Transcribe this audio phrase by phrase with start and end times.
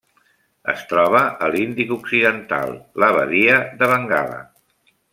[0.71, 4.45] Es troba a l'Índic occidental: la badia de Bengala.